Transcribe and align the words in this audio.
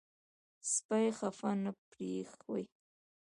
سپي 0.71 1.05
خفه 1.17 1.51
نه 1.63 1.71
پرېښوئ. 1.89 2.63